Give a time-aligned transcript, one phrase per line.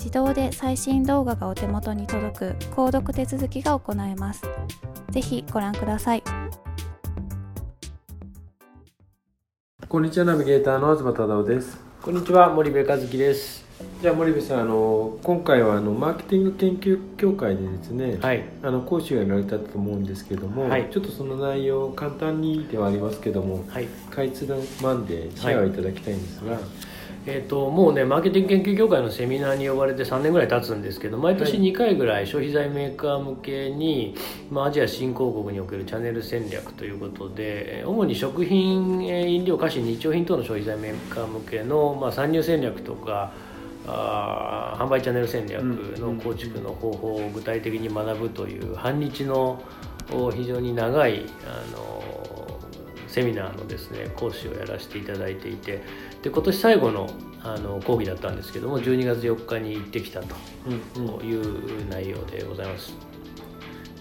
[0.00, 4.42] 自動で最新動画がお手元に届く購読手続きが行えます。
[5.10, 6.22] ぜひご覧ください。
[9.86, 11.78] こんにちは、ナビゲーターの東忠夫です。
[12.00, 13.62] こんにちは、森部和樹です。
[14.00, 24.46] じゃあ森部さん、あの今回はあのマーケティング研究協会でですね、はい、あの講師がやられたと思うんですけども、はい、ちょっとその内容を簡単にではありますけども、はい、かいつ
[24.82, 26.52] まんでシェアをいただきたいんですが。
[26.52, 26.89] はい
[27.26, 34.14] えーと、もうねマーケティング研究協会のセミナーに呼ばれて3年ぐらい経つんですけど毎年2回ぐらい消費財メーカー向けに、
[34.50, 43.32] まあ、アジア新興国におけるチャンネル戦略ということで主に食品飲料菓子日用品等の消費財メーカー向けの、まあ、参入戦略とか
[43.86, 49.62] あ販売チャンネル戦略の構築の方法を具体的に学ぶという半日の
[50.34, 51.99] 非常に長いあの
[53.10, 55.82] セミナーのですね講師をやらせていただいていて
[56.22, 57.10] で今年最後の
[57.42, 60.34] あの講義だったんですけども12月4日に行ってきたと
[61.22, 62.92] いう内容でございます。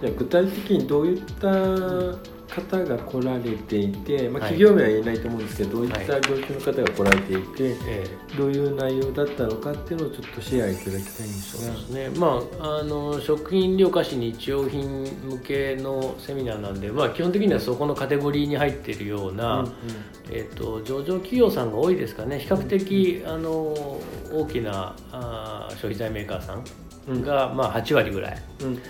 [0.00, 11.72] じゃ具体的にどういった方が来られていて、まあ、企業名は言えないと思うんですけど、はい、どういった業種の方が来られていて、はい、どういう内容だったのかっていうのをちょっとシェアいただきたいんですが。
[11.72, 12.18] そうですね。
[12.18, 19.72] まああの食品料菓子日用品向けのセミナーなんで、まあ、基本的にはそこのカテゴリーに入っているような、うんうん、
[20.30, 22.38] えーと、上場企業さんが多いですかね。
[22.38, 24.00] 比較的、あの
[24.32, 26.64] 大きなあ消費財メーカーさん
[27.08, 28.80] が、まあ、8割ぐらい、うんうん、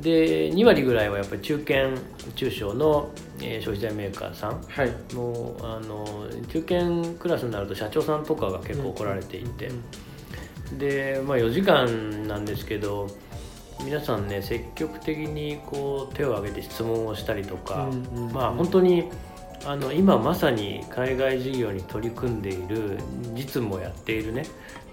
[0.00, 1.90] で2割ぐらいはやっぱり中堅
[2.34, 4.60] 中小の、えー、消費財メーカーさん
[5.14, 9.70] の,、あの中堅クラスになると社長さんとかが結構来られていて、
[10.76, 13.08] で、まあ、4時間なんですけど
[13.84, 19.08] 皆さんね積極的にこう手を挙げて質問をしたりとか、うんうん、まあ本当に
[19.64, 22.98] あの今まさに海外事業に取り組んでいる
[23.34, 24.44] 実務をやっているね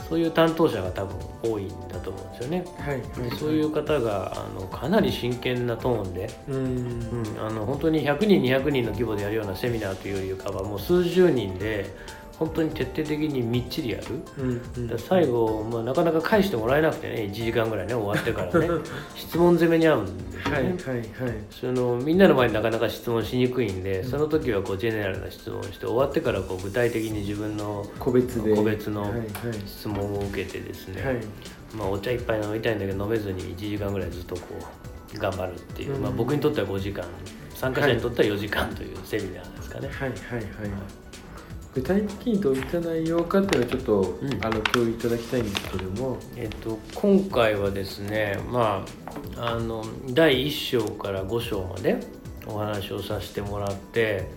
[0.10, 2.66] そういう担当者が多分多いんだと思うんですよね。
[2.78, 3.02] はい、
[3.38, 11.92] そういう方があのかなり真剣なトーンでうん、うん、あの本当に100人200人の規模でやるようなセミナーというよりかはもう数十人で
[12.38, 14.06] 本当に徹底的にみっちりやる、
[14.38, 18.68] うんうん、最後、まあ、なかなか返してもらえなくてね1時間ぐらいね終わってからね。
[19.16, 20.76] 質問攻めに合うんでね、はいはいはい、
[21.50, 28.54] そのみんなの前でなかなか質問しにくいんで、その時はこうジェネラルな質問をして終わってからこう具体的に自分の個別で。
[28.54, 29.14] 個別の
[29.66, 31.16] 質問を受けてですね、はい、
[31.76, 34.42] まあ、お茶いっぱい飲みたいんだけど飲めずに1時間ぐらいずっとこ
[35.14, 37.06] う頑張るっていう、まあ、僕にとっては5時間
[37.54, 39.88] 参加者にとっては4時間というセミナーですかね。
[39.88, 41.06] はいはいはい、はい
[41.76, 48.86] 具体的にどういった内容かっていうのはちょっと、うん、あの共有いただきたいんですけども、えっと、今回はですね、ま
[49.36, 52.00] あ、あの第1章から5章まで
[52.48, 54.30] お話をさせてもらって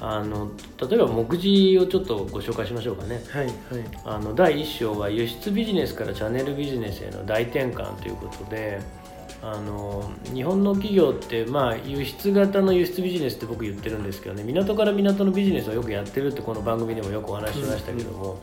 [0.00, 3.54] あの例えば目次をちょっとご紹介しましょうかね、はいはい、
[4.04, 8.80] あの第1章は輸出ビジネスからチャンネルビジネスへの大転換ということで
[9.42, 18.38] あの日本の企業って、まあ、輸出型の輸出ビジネスって僕言ってるんですけどね港から港のビジネスをよくやってるってこの番組でもよくお話ししましたけども、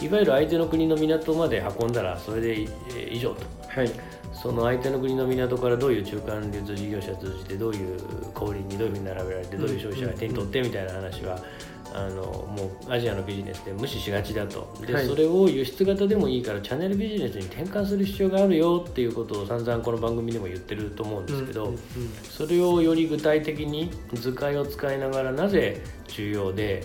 [0.00, 2.68] いわゆる相手の国の港まで運んだらそれで
[3.10, 3.42] 以上と、
[3.74, 3.90] はい、
[4.32, 7.98] その相手の国の港からどういう中間流通事業者を通じてどういう
[8.32, 11.38] 小売にどういうふうに並べられてどういう消費者が手に取ってみたいな話は、
[11.92, 21.72] あのもうアジアのビジネスで無視しがちだとで、はい、それを輸出型でもいいからチャンネルビジネスに転換する必要があるよっていうことを散々この番組でも言ってると思うんですけど、
[22.24, 26.84] それをより具体的に図解を使いながらなぜ重要で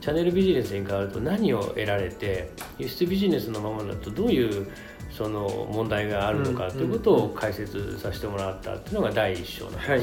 [0.00, 4.68] チャンネルビジネスに変わると何を得られて輸出ビジネスのままだとどういう
[5.16, 9.88] その問題があるのかということを解説させてもらったっていうのが第1章の話。
[9.88, 10.02] はい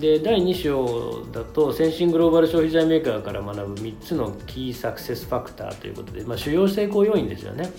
[0.00, 7.70] で第2章だと先進グローバル消費財メーカーから学ぶ3つのキーサクセスファクターということで、まあ、主要成功要因ですよね。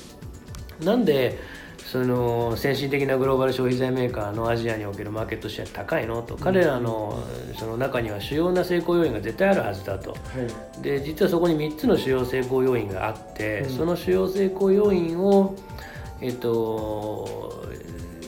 [0.84, 1.38] なんで
[1.86, 6.22] その先進的なグローバル消費財メーカーのアジアにおけるマーケットシェア高いの？
[6.22, 6.38] と。
[6.38, 7.24] 彼らの
[7.58, 10.18] その中には主要な成功要因が絶対あるはずだと、は
[10.80, 15.56] い、で実はそこに3つの主要成功要因があって、うん、その主要成功要因を
[16.22, 17.66] えっと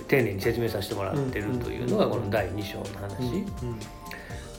[0.07, 3.45] 丁寧に説明させてもらってるというのがこの第2章の話。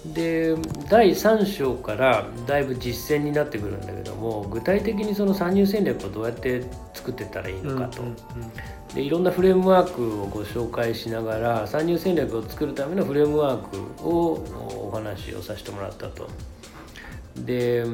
[0.06, 0.56] で
[0.88, 8.02] 第3章からだいぶ実践になってくるんだけども具体的にその参入戦略をどうやって作っていったらいいのかと、
[8.94, 14.44] でいろんなフレームワークをご紹介しながら参入戦略を作るためのフレームワークを
[14.88, 16.28] お話をさせてもらったと。
[17.36, 17.84] で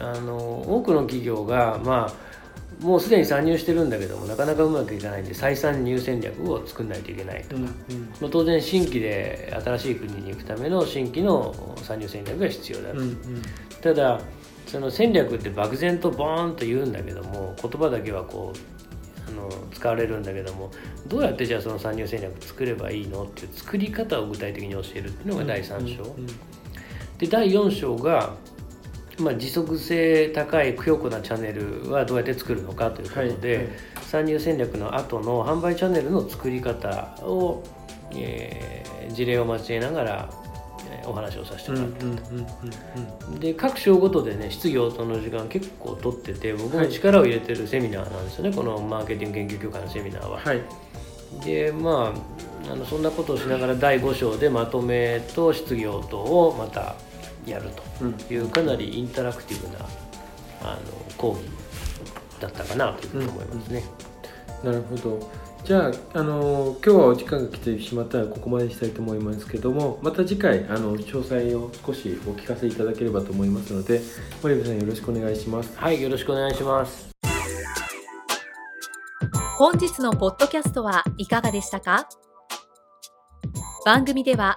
[0.00, 2.29] あの多くの企業がまあ
[2.80, 7.56] もうすでに参入してるんだけどもなかなかうまくいかないんで再参入戦略を作んないといけないと。
[7.56, 7.62] か、
[8.20, 13.00] まあ、当然新規で新しい国に行くための新規の参入戦略が必要だと、
[13.82, 14.20] ただ
[14.66, 20.70] その戦略って漠然とボーンと言うんだけども言葉だけはこうあの使われるんだけども
[21.06, 26.16] どうやってじゃあその参入戦略作ればいいのっていう作り方を具体的に教えるっていうのが第3章、
[27.18, 28.34] で第4章が
[29.20, 37.62] まあ、持続性高い強固なチャンネルはどうやって作るのかということで、はいはい、参入戦略の後の販売チャンネルの作り方を、
[38.14, 40.30] えー、事例を交えながら
[41.06, 50.38] お話をさせてもらったで各章ごとでね質疑応答の時間結構取ってて僕も力を入れてるセミナーなんですよね、はい、このマーケティング研究協会のセミナーは。
[50.38, 50.62] はい、
[51.44, 52.14] でま
[52.68, 56.94] ああのそんなことをしながら第5章でまとめと質疑応答をまた
[57.46, 57.70] やる
[58.28, 59.84] という、かなりインタラクティブな
[60.62, 60.80] あの
[61.16, 61.40] 講義
[62.40, 63.84] だったかなというふうに思いますね。
[64.64, 65.30] なるほど。
[65.64, 74.00] じゃあ、あの今日はお時間が来てしまったらここまでにしたいと思いますけどもまた次回あの詳細を少しお聞かせいただければと思いますので
[74.42, 75.76] 森部さんよろしくお願いします。
[75.76, 77.10] はいよろしくお願いします。
[79.58, 82.08] 本日のポッドキャストはいかがでしたか？
[83.84, 84.56] 番組では